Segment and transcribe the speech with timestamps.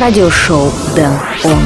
[0.00, 1.12] радиошоу «Дэн
[1.44, 1.58] Он».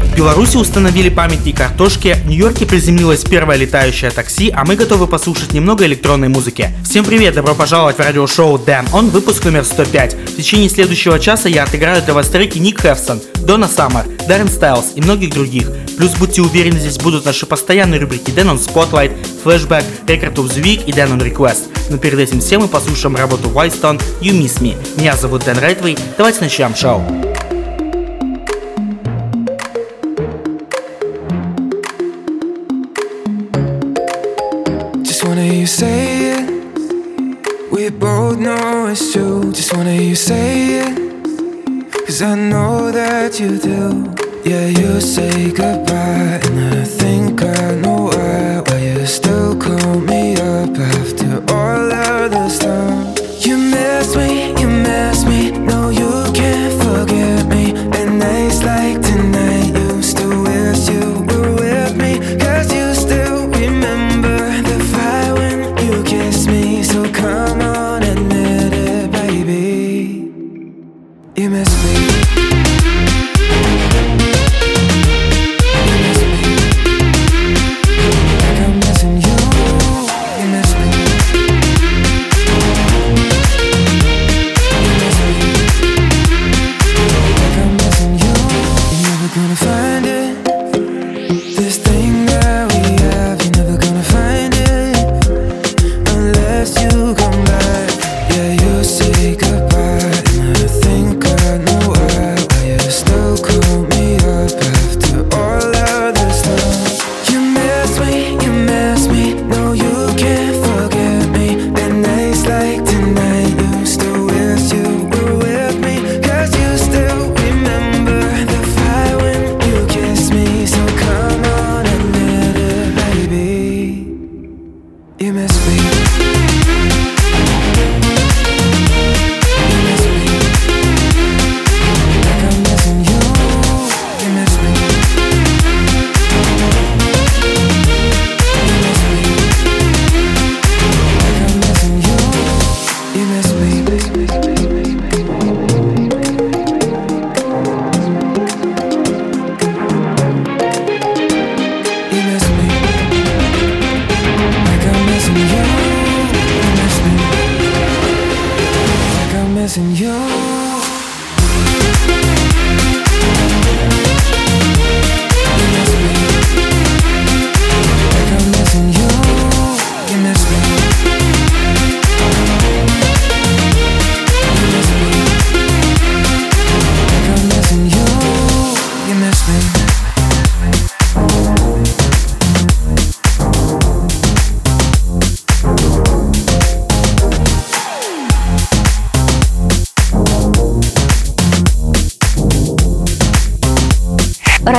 [0.00, 5.52] В Беларуси установили памятник картошке, в Нью-Йорке приземлилось первое летающее такси, а мы готовы послушать
[5.52, 6.70] немного электронной музыки.
[6.84, 10.14] Всем привет, добро пожаловать в радиошоу Damn Он, выпуск номер 105.
[10.14, 14.92] В течение следующего часа я отыграю для вас треки Ник Хевсон, Дона Саммер, Даррен Стайлз
[14.94, 15.68] и многих других.
[15.96, 20.84] Плюс будьте уверены, здесь будут наши постоянные рубрики Denon Spotlight, Flashback, Record of the Week
[20.84, 21.68] и Denon Request.
[21.90, 24.76] Но перед этим всем мы послушаем работу Whitestone You Miss Me.
[24.98, 27.02] Меня зовут Дэн Райтвей, давайте начнем шоу.
[35.66, 37.72] you say it.
[37.72, 39.52] We both know it's true.
[39.52, 41.92] Just wanna hear you say it.
[42.06, 44.25] Cause I know that you do.
[44.46, 46.38] Yeah, you say goodbye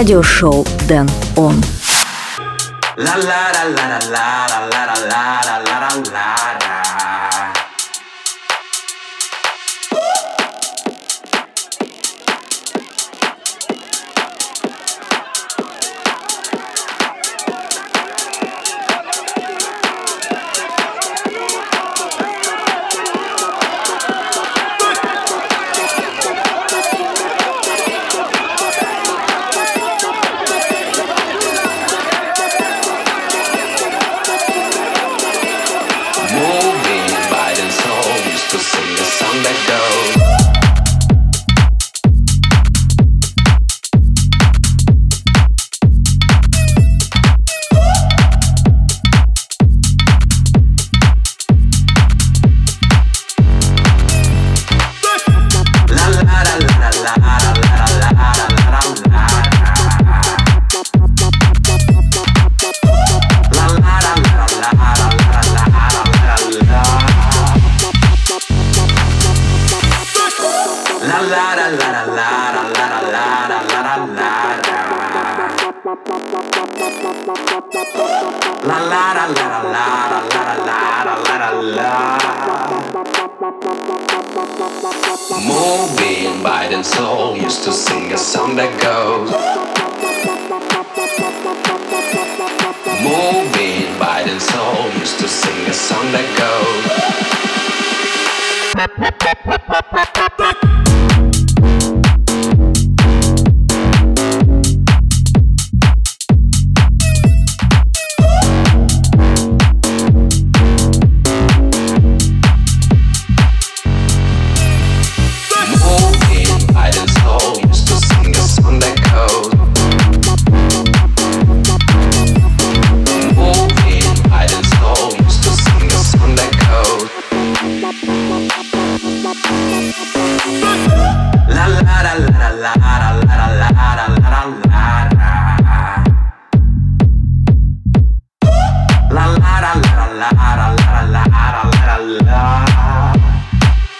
[0.07, 1.61] радиошоу Дэн Он.
[2.95, 4.86] La la la la la la la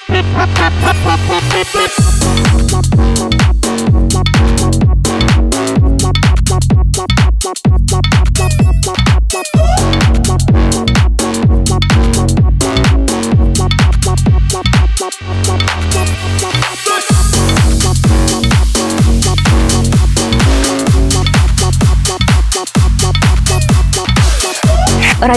[0.09, 1.96] Bip, bip, bip, bip, bip, bip.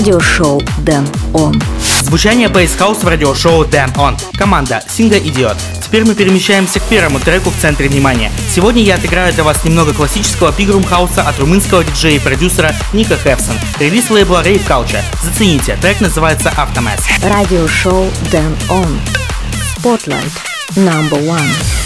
[0.00, 1.62] Радиошоу Дэн Он.
[2.00, 4.18] Звучание bass house в радиошоу Dan On.
[4.34, 5.58] Команда Синга Идиот.
[5.84, 8.32] Теперь мы перемещаемся к первому треку в центре внимания.
[8.50, 12.74] Сегодня я отыграю для вас немного классического big room хауса от румынского диджея и продюсера
[12.94, 13.56] Ника Хефсон.
[13.78, 15.02] Релиз лейбла Rave Culture.
[15.22, 17.02] Зацените, трек называется Aftermath.
[17.22, 18.98] Радиошоу Dan On.
[19.76, 20.32] Spotlight.
[20.76, 21.79] Number one.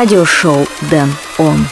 [0.00, 1.66] Радиошоу Дэн Он.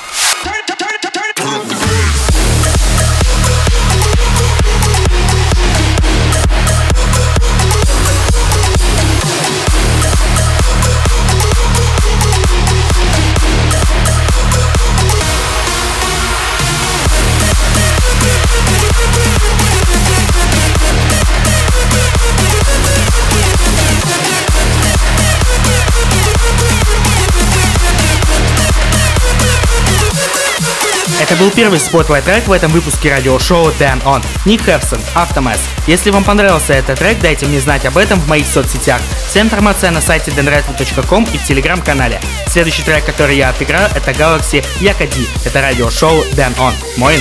[31.39, 34.25] Был первый spotlight трек в этом выпуске радиошоу Dan On.
[34.45, 35.61] Nick Havsen, Aftermath.
[35.87, 39.01] Если вам понравился этот трек, дайте мне знать об этом в моих соцсетях.
[39.29, 42.21] Вся информация на сайте denradio.com и в телеграм-канале.
[42.49, 45.29] Следующий трек, который я отыграю, это Galaxy Yakadi.
[45.45, 46.73] Это радиошоу Dan On.
[46.97, 47.21] Моин.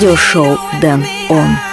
[0.00, 1.69] Радиошоу Дэн Он.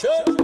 [0.00, 0.39] Sure.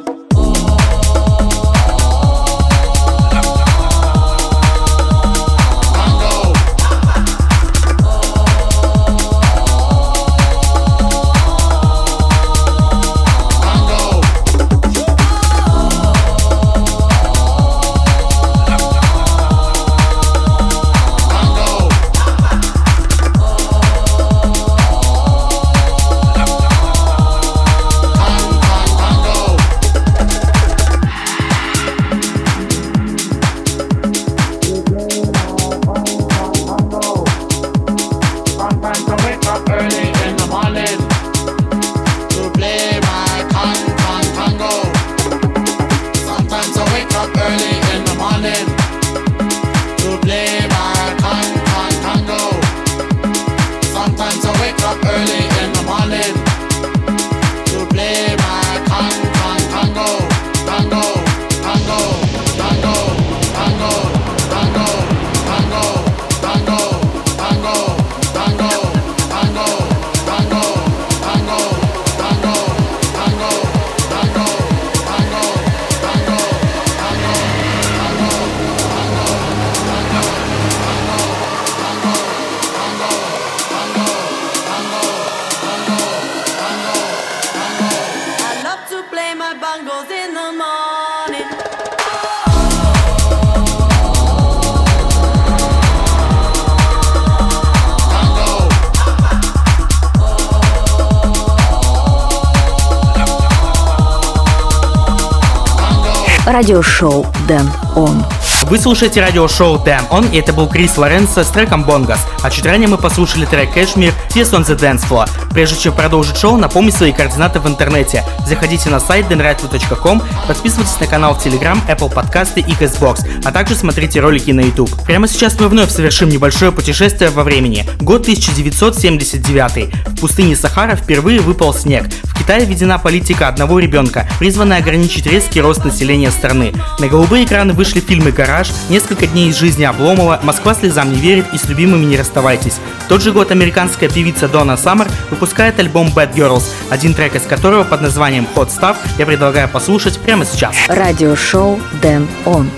[106.57, 108.46] радиошоу «Дэн Он».
[108.69, 110.01] Вы слушаете радиошоу Дэм.
[110.11, 112.27] Он и это был Крис Лоренцо с треком Бонгас.
[112.43, 115.31] А чуть ранее мы послушали трек Кэшмир Yes on the Dance Floor.
[115.53, 118.25] Прежде чем продолжить шоу, напомню свои координаты в интернете.
[118.45, 123.77] Заходите на сайт denrightly.com, подписывайтесь на канал в Telegram, Apple подкасты и Xbox, а также
[123.77, 124.91] смотрите ролики на YouTube.
[125.05, 127.87] Прямо сейчас мы вновь совершим небольшое путешествие во времени.
[128.01, 129.95] Год 1979.
[130.09, 132.07] В пустыне Сахара впервые выпал снег.
[132.25, 136.75] В Китае введена политика одного ребенка, призванная ограничить резкий рост населения страны.
[136.99, 141.19] На голубые экраны вышли фильмы «Гора «Мираж», несколько дней из жизни Обломова, «Москва слезам не
[141.19, 142.81] верит» и «С любимыми не расставайтесь».
[143.09, 147.85] Тот же год американская певица Дона Саммер выпускает альбом «Bad Girls», один трек из которого
[147.85, 150.75] под названием «Hot Stuff» я предлагаю послушать прямо сейчас.
[150.89, 152.71] Радиошоу Дэн Он.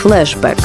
[0.00, 0.58] Флэшбэк.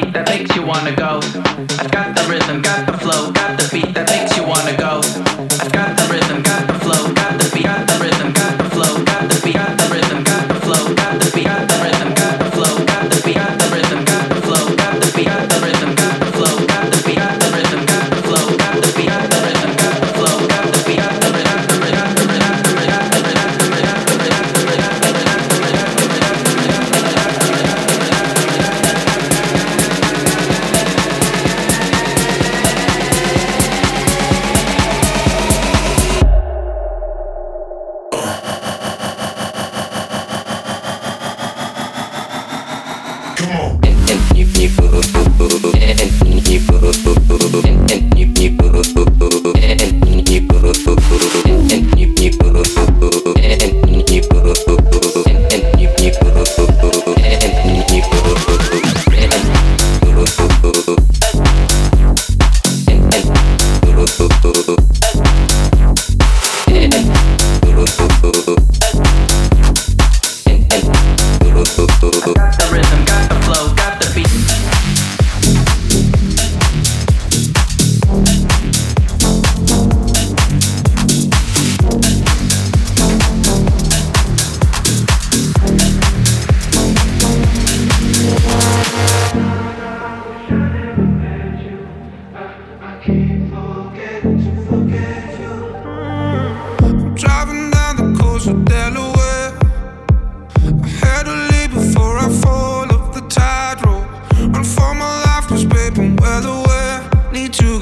[0.00, 1.20] beat that makes you wanna go.
[1.78, 5.25] I've got the rhythm, got the flow, got the beat that makes you wanna go.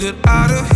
[0.04, 0.73] Get out of here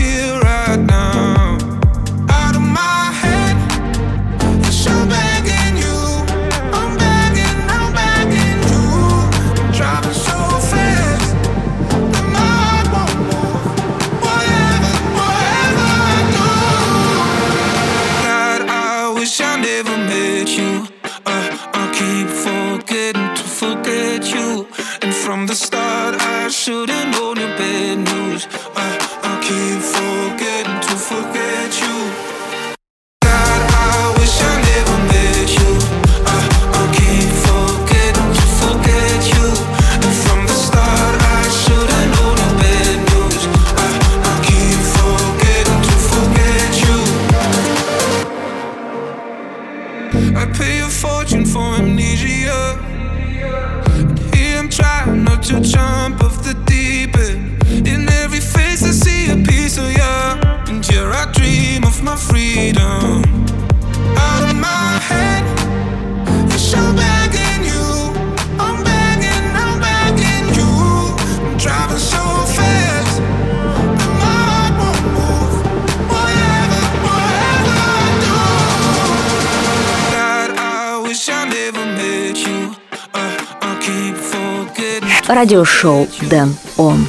[85.49, 87.09] Радиошоу Дэн Он.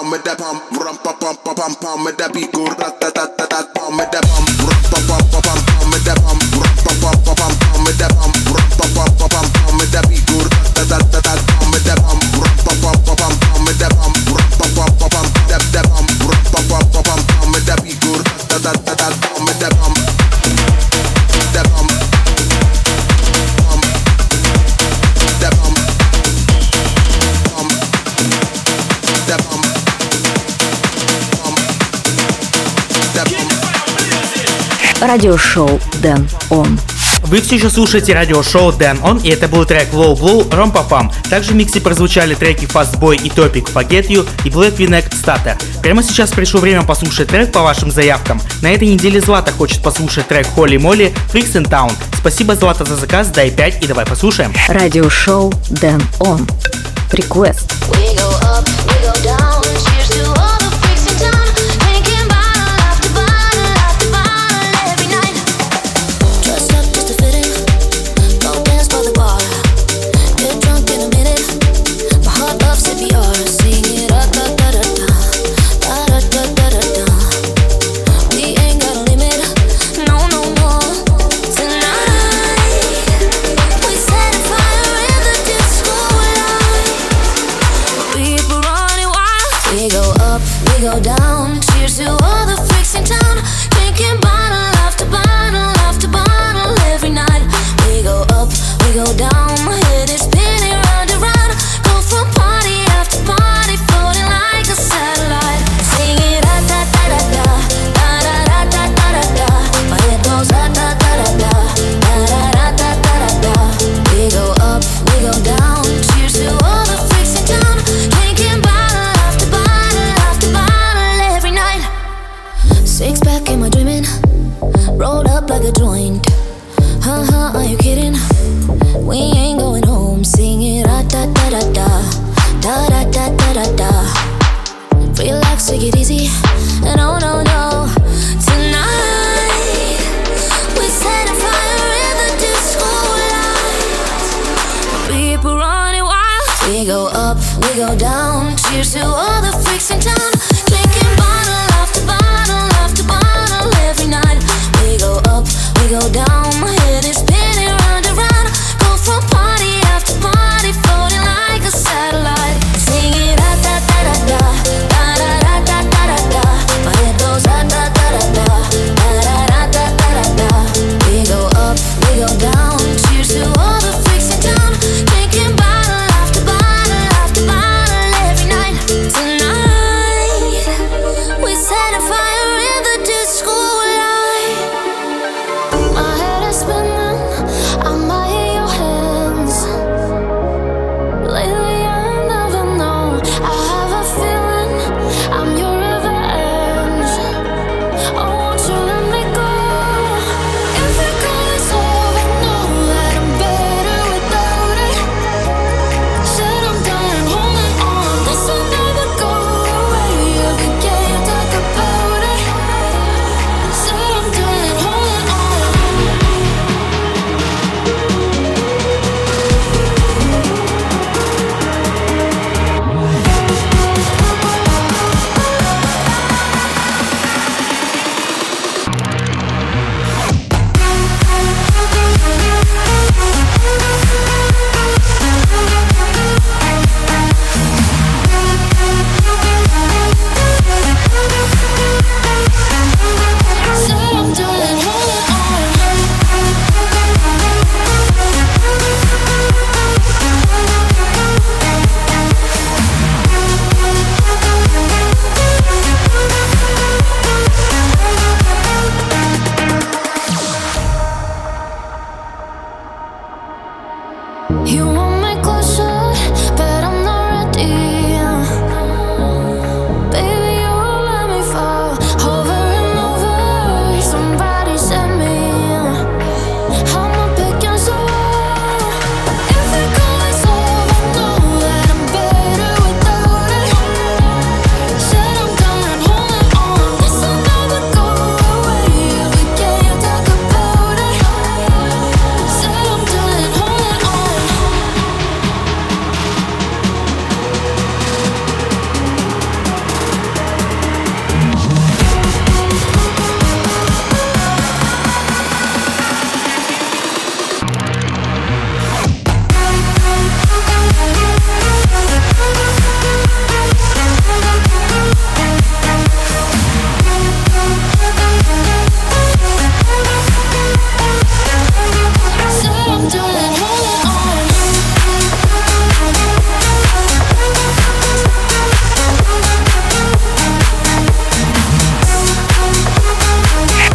[0.00, 2.96] pam with that pam rum pam pam pam pam pam with that beat go rat
[3.00, 6.16] tat tat tat pam with that pam rum pam pam pam pam pam with that
[6.24, 9.46] pam rum pam pam pam pam pam with that pam rum pam pam pam pam
[9.52, 11.49] pam with that beat go rat tat tat tat
[35.00, 36.78] Радиошоу Дэн Он.
[37.22, 41.10] Вы все еще слушаете радиошоу Дэн Он, и это был трек Low Blue Ромпапам.
[41.30, 45.60] Также в миксе прозвучали треки Fastboy и Topic Forget You и Black V-Neck Stutter.
[45.82, 48.40] Прямо сейчас пришло время послушать трек по вашим заявкам.
[48.62, 51.92] На этой неделе Злата хочет послушать трек Холли Молли Freaks in Town.
[52.18, 54.52] Спасибо, Злата, за заказ, дай 5 и давай послушаем.
[54.68, 56.46] Радиошоу Дэн Он.
[57.12, 57.72] Request.
[57.90, 59.59] We go up, we go down.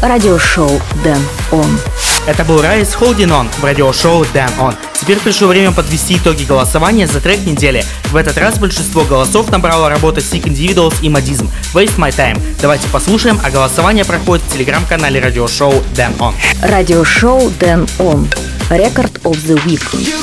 [0.08, 1.20] радиошоу Дэн
[1.52, 1.80] Он.
[2.28, 4.76] Это был Райс Холдин Он в радиошоу Дэн Он.
[5.00, 7.84] Теперь пришло время подвести итоги голосования за трек недели.
[8.06, 12.42] В этот раз большинство голосов набрала работа Sick Individuals и Мадизм Waste My Time.
[12.62, 16.34] Давайте послушаем, а голосование проходит в телеграм-канале радиошоу Дэн Он.
[16.62, 18.28] Радиошоу Дэн Он.
[18.70, 19.84] Рекорд of the Week.
[19.94, 20.16] You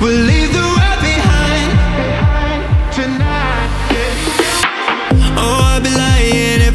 [0.00, 0.29] can.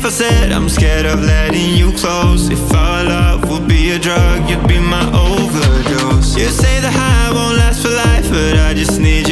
[0.06, 2.50] I said I'm scared of letting you close.
[2.50, 6.38] If our love would be a drug, you'd be my overdose.
[6.38, 9.25] You say the high won't last for life, but I just need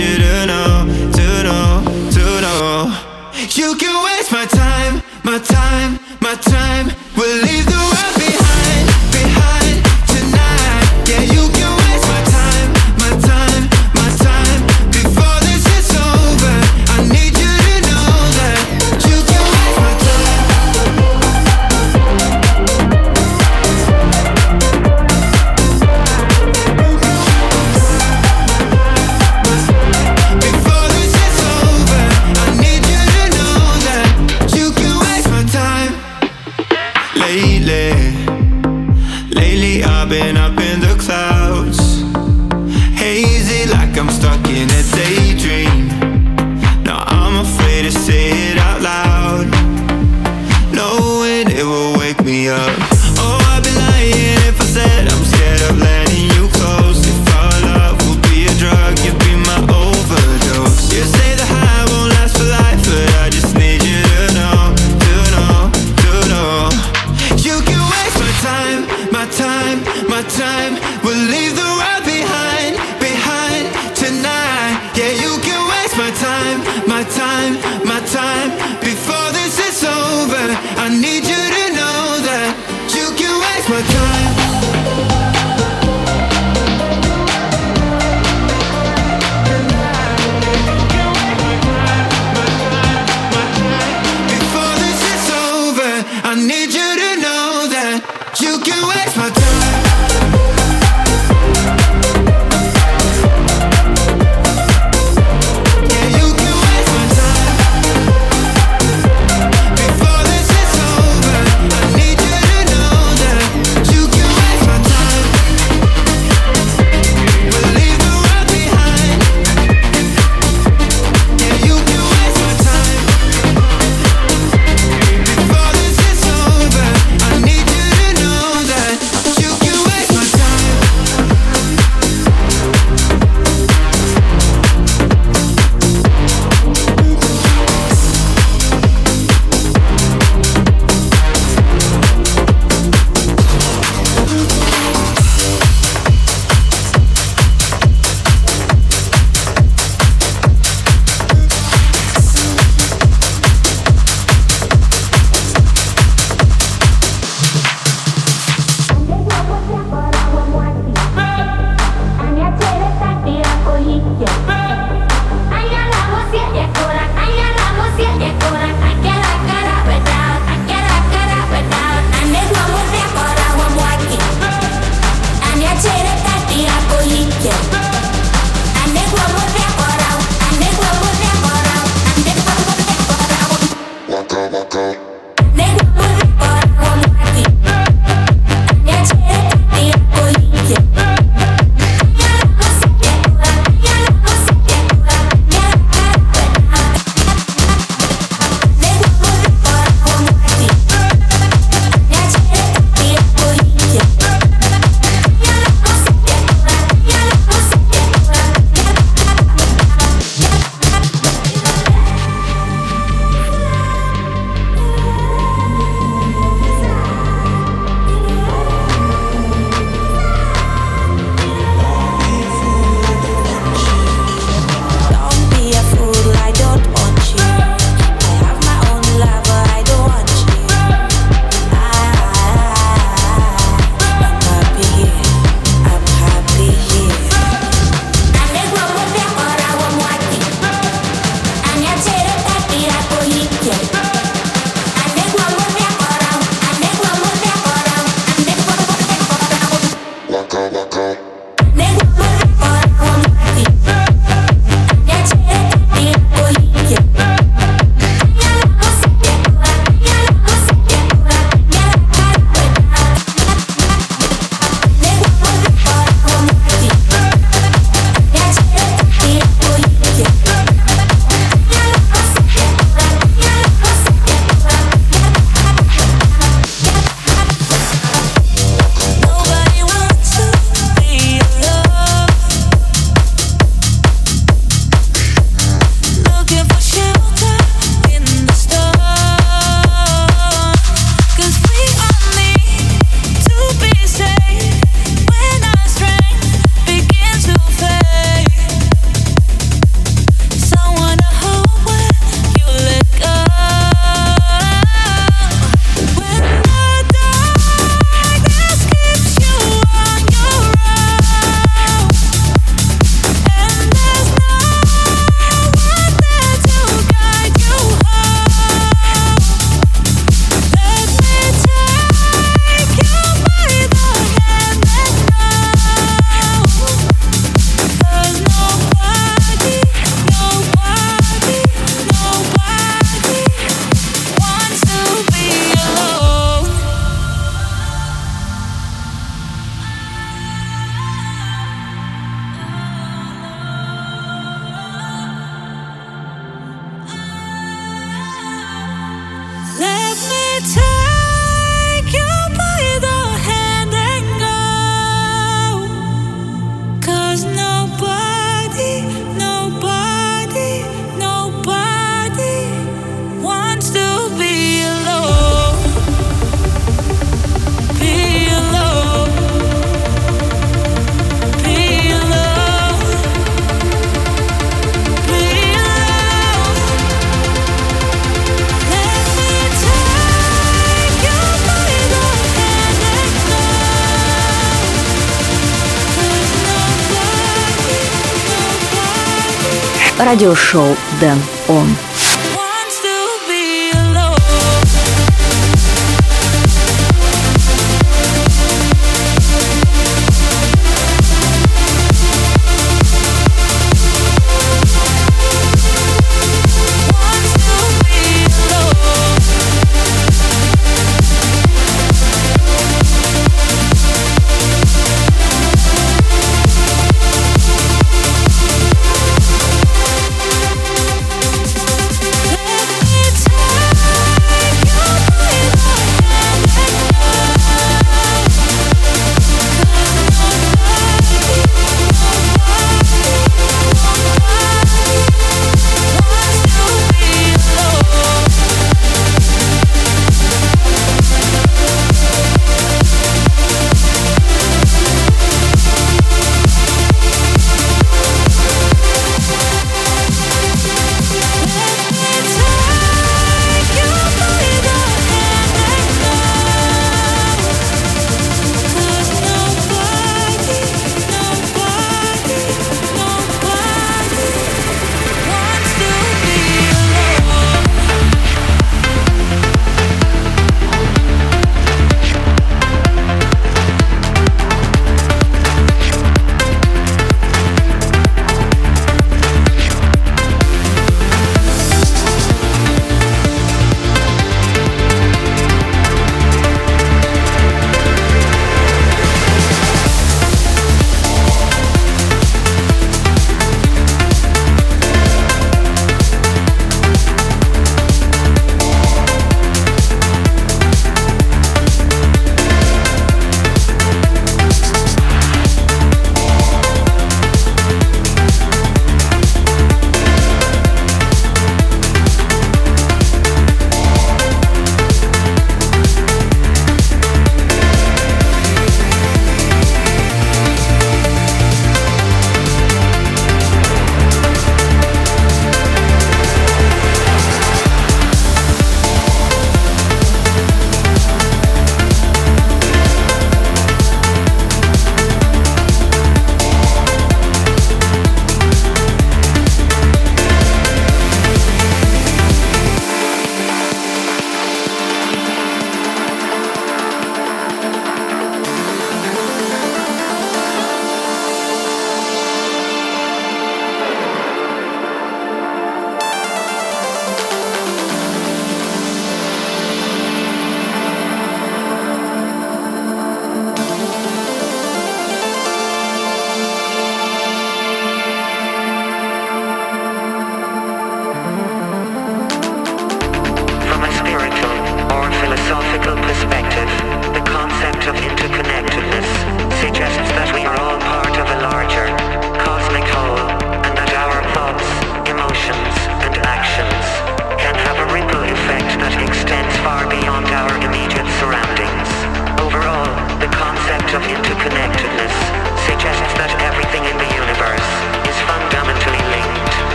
[390.44, 391.40] радиошоу Дэн
[391.70, 391.88] Он.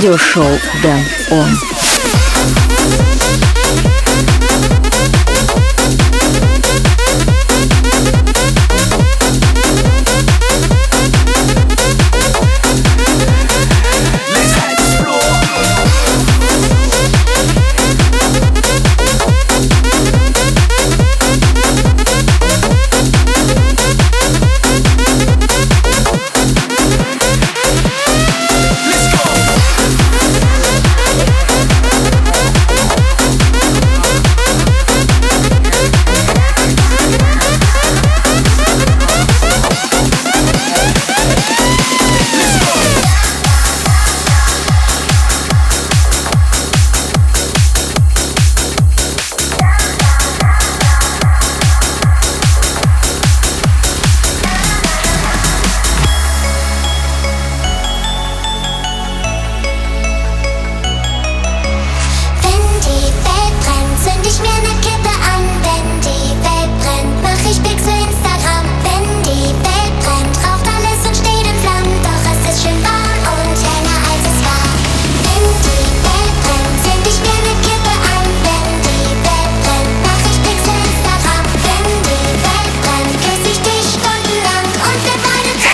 [0.00, 1.79] Радиошоу Дэн Он.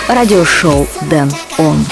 [0.07, 1.85] Радиошоу Дэн Он.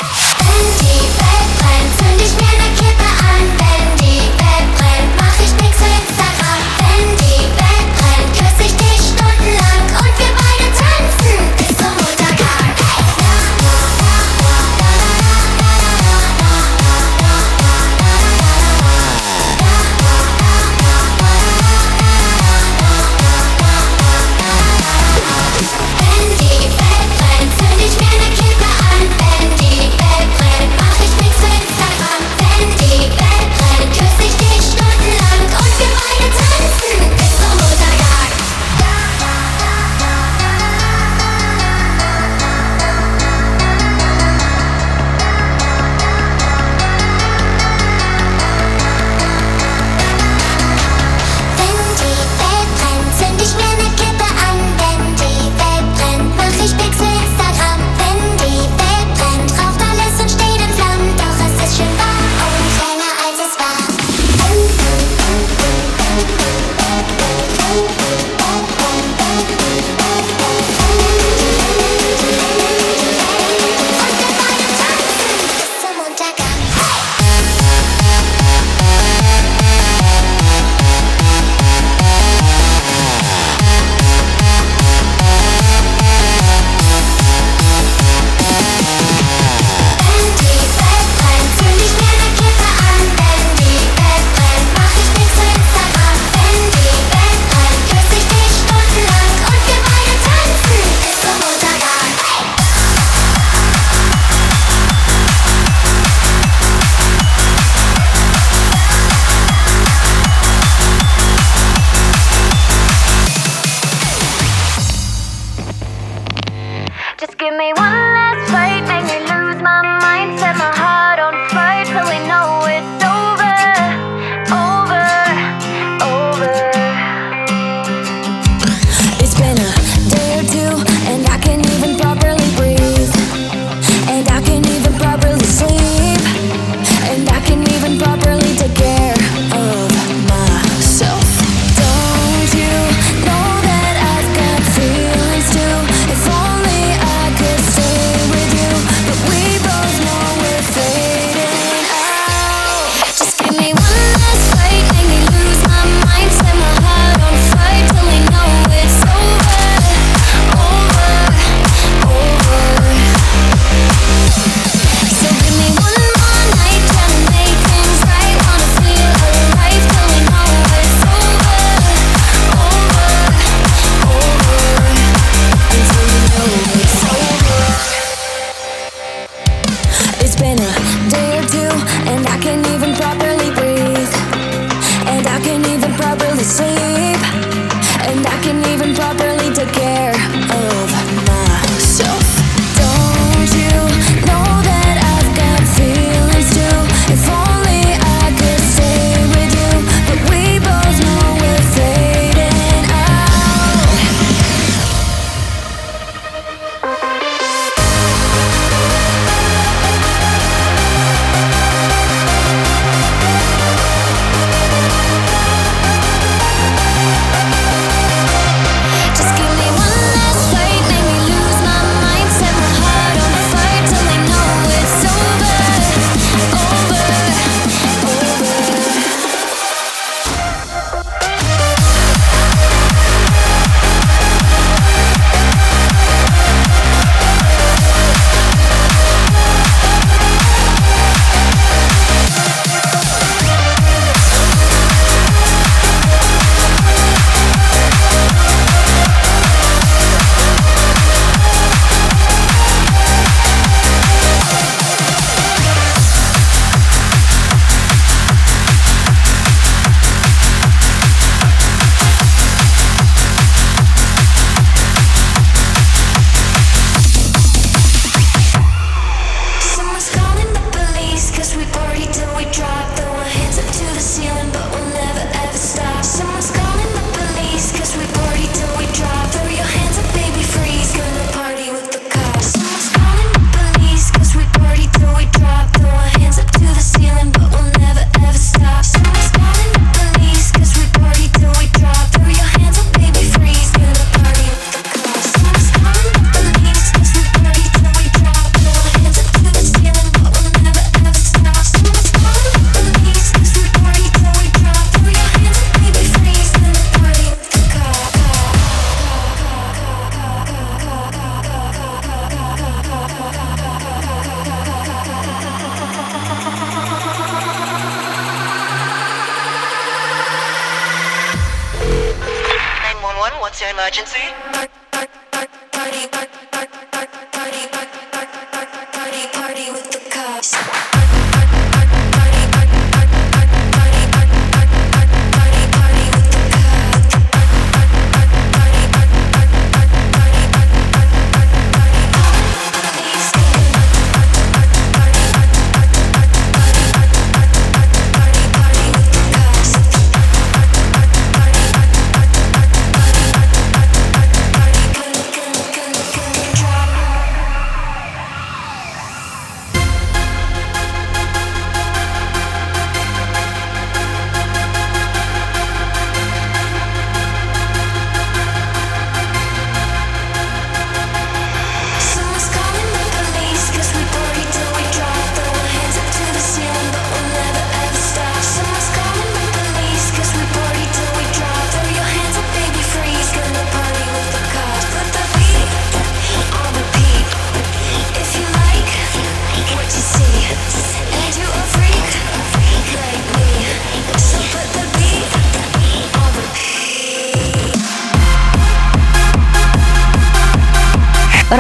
[323.56, 324.85] What's your emergency?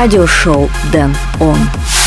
[0.05, 1.57] Радиошоу Дэн Он.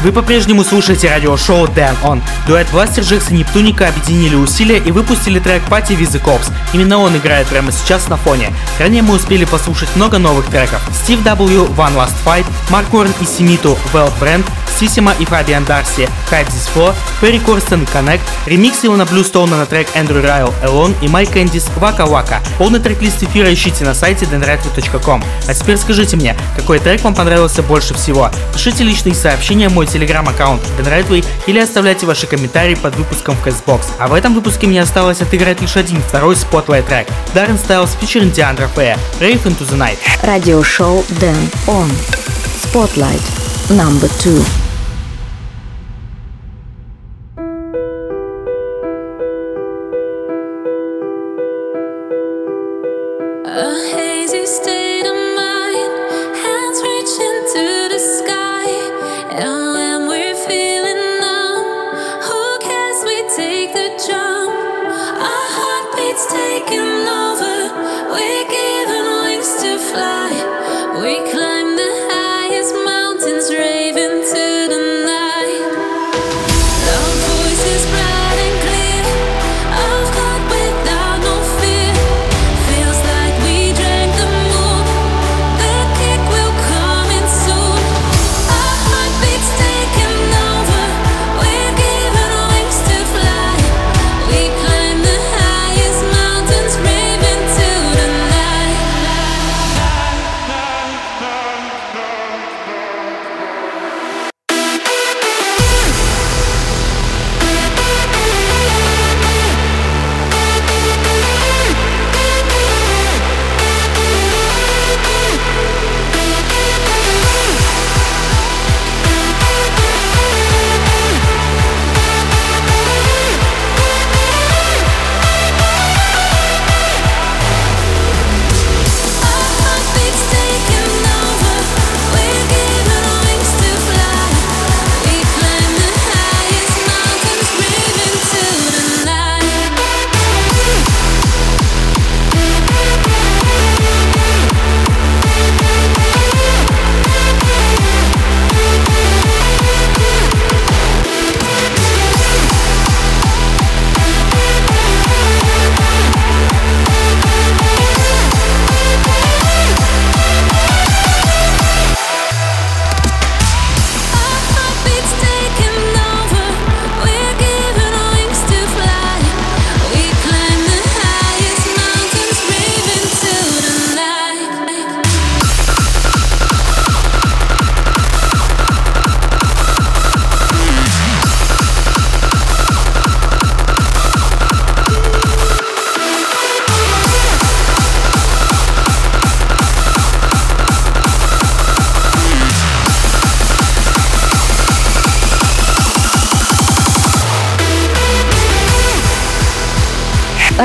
[0.03, 2.23] Вы по-прежнему слушаете радиошоу Dan On.
[2.47, 6.53] Дуэт Бластерджекс и Нептуника объединили усилия и выпустили трек with the Cops.
[6.73, 8.55] Именно он играет прямо сейчас на фоне.
[8.79, 10.81] Ранее мы успели послушать много новых треков.
[10.95, 14.47] Стив W, One Last Fight, Марк Уоррен и Семиту, Well Brand,
[14.79, 19.89] Сисима и Фабиан Дарси, Hype This Floor, Перри Корстен Connect, ремикс Илона Блюстоуна на трек
[19.95, 22.41] Эндрю Райл Alone и Майк Эндис Вака Вака.
[22.59, 25.25] Полный трек-лист эфира ищите на сайте denretro.com.
[25.49, 28.31] А теперь скажите мне, какой трек вам понравился больше всего?
[28.53, 33.87] Пишите личные сообщения в мой телеграм-аккаунт denretway или оставляйте ваши комментарии под выпуском в Castbox.
[33.99, 37.09] А в этом выпуске мне осталось отыграть лишь один второй спотлайт трек.
[37.35, 39.99] Даррен Стайлс featuring Диандра Фея, Rave into the Night.
[40.23, 41.91] Радиошоу Дэн Он.
[42.63, 43.23] Spotlight.
[43.71, 44.45] Number two.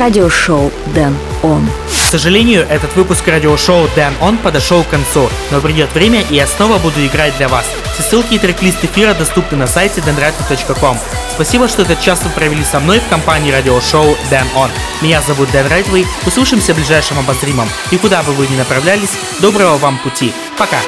[0.03, 1.65] Радиошоу Дэн Он.
[1.87, 6.45] К сожалению, этот выпуск радиошоу Dan On подошел к концу, но придет время, и я
[6.45, 7.65] снова буду играть для вас.
[7.93, 10.97] Все ссылки и трек-лист эфира доступны на сайте denradio.com.
[11.33, 14.69] Спасибо, что этот час вы провели со мной в компании радиошоу Dan On.
[15.01, 16.05] Меня зовут Дэн Райтвей.
[16.27, 17.69] Услышимся в ближайшем обозримом.
[17.91, 20.33] И куда бы вы ни направлялись, доброго вам пути.
[20.57, 20.79] Пока!